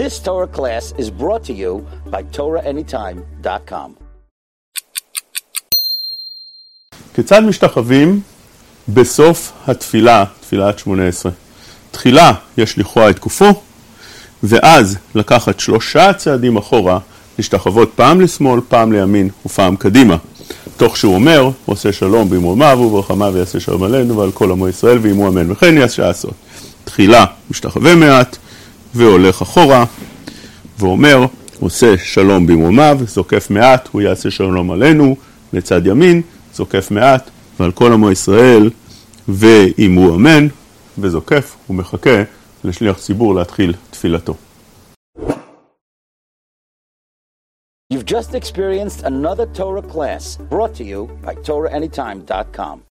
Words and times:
This 0.00 0.18
Torah 0.20 0.52
class 0.58 0.94
is 1.02 1.10
brought 1.10 1.44
to 1.44 1.52
you 1.52 1.86
by 2.06 2.22
TorahAnytime.com. 2.36 3.90
כיצד 7.14 7.40
משתחווים 7.40 8.20
בסוף 8.88 9.52
התפילה, 9.66 10.24
תפילת 10.40 10.78
שמונה 10.78 11.06
עשרה? 11.06 11.32
תחילה 11.90 12.32
יש 12.58 12.78
לכרוע 12.78 13.10
את 13.10 13.18
גופו, 13.18 13.62
ואז 14.42 14.98
לקחת 15.14 15.60
שלושה 15.60 16.12
צעדים 16.12 16.56
אחורה, 16.56 16.98
להשתחוות 17.38 17.92
פעם 17.94 18.20
לשמאל, 18.20 18.60
פעם 18.68 18.92
לימין 18.92 19.28
ופעם 19.46 19.76
קדימה. 19.76 20.16
תוך 20.76 20.96
שהוא 20.96 21.14
אומר, 21.14 21.50
עושה 21.66 21.92
שלום 21.92 22.30
במרומיו 22.30 22.78
וברחמיו 22.80 23.30
ויעשה 23.34 23.60
שלום 23.60 23.82
עלינו 23.82 24.16
ועל 24.16 24.32
כל 24.32 24.50
עמו 24.50 24.68
ישראל 24.68 24.98
ועמו 25.02 25.28
אמן 25.28 25.50
וכן 25.50 25.76
יעשה 25.76 26.10
עשות. 26.10 26.34
תחילה 26.84 27.24
משתחווה 27.50 27.94
מעט 27.94 28.36
והולך 28.94 29.42
אחורה 29.42 29.84
ואומר, 30.78 31.26
עושה 31.60 31.94
שלום 31.98 32.46
במרומיו, 32.46 32.98
זוקף 33.06 33.50
מעט, 33.50 33.88
הוא 33.92 34.02
יעשה 34.02 34.30
שלום 34.30 34.70
עלינו, 34.70 35.16
לצד 35.52 35.86
ימין, 35.86 36.22
זוקף 36.54 36.90
מעט, 36.90 37.30
ועל 37.60 37.72
כל 37.72 37.92
עמו 37.92 38.10
ישראל 38.10 38.70
ועמו 39.28 40.14
אמן, 40.14 40.48
וזוקף 40.98 41.56
ומחכה 41.70 42.22
לשליח 42.64 42.98
ציבור 42.98 43.34
להתחיל 43.34 43.74
תפילתו. 43.90 44.34
You've 47.92 48.06
just 48.06 48.34
experienced 48.34 49.00
another 49.04 49.46
Torah 49.58 49.86
class 49.94 50.24
brought 50.52 50.74
to 50.76 50.84
you 50.84 51.00
by 51.26 51.34
TorahAnytime.com. 51.34 52.80